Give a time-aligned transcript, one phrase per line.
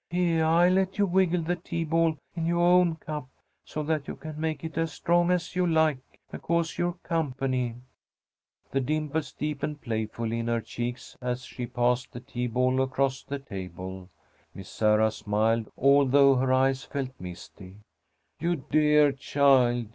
[0.09, 0.43] Heah!
[0.43, 3.29] I'll let you wiggle the tea ball in yoah own cup,
[3.63, 5.99] so that you can make it as strong as you like,
[6.31, 7.75] because you're company."
[8.71, 13.37] The dimples deepened playfully in her cheeks as she passed the tea ball across the
[13.37, 14.09] table.
[14.55, 17.77] Miss Sarah smiled, although her eyes felt misty.
[18.39, 19.89] "You dear child!"